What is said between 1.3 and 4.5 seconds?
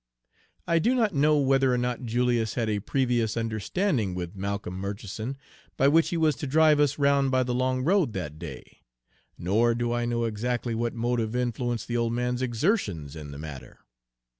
whether or not Julius had a previous understanding with